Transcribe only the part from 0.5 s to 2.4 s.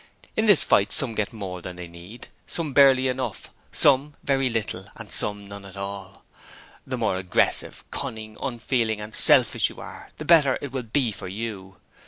fight some get more than they need,